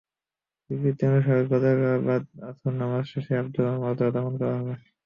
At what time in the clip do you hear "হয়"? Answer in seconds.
4.57-4.79